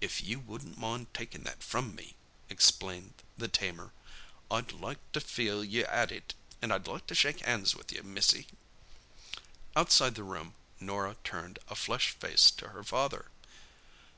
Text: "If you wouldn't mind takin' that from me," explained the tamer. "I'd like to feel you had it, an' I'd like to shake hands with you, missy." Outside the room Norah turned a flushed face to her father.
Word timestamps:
"If 0.00 0.22
you 0.22 0.40
wouldn't 0.40 0.78
mind 0.78 1.12
takin' 1.12 1.42
that 1.44 1.62
from 1.62 1.94
me," 1.94 2.14
explained 2.48 3.22
the 3.36 3.46
tamer. 3.46 3.92
"I'd 4.50 4.72
like 4.72 5.00
to 5.12 5.20
feel 5.20 5.62
you 5.62 5.84
had 5.84 6.10
it, 6.10 6.32
an' 6.62 6.72
I'd 6.72 6.86
like 6.86 7.06
to 7.08 7.14
shake 7.14 7.40
hands 7.40 7.74
with 7.74 7.92
you, 7.92 8.02
missy." 8.02 8.46
Outside 9.76 10.14
the 10.14 10.24
room 10.24 10.54
Norah 10.80 11.16
turned 11.24 11.58
a 11.68 11.76
flushed 11.76 12.18
face 12.18 12.50
to 12.52 12.70
her 12.70 12.82
father. 12.82 13.26